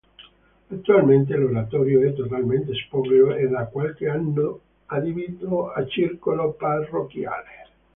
[0.71, 7.67] Attualmente l'oratorio è totalmente spoglio e da qualche anno adibito a circolo parrocchiale.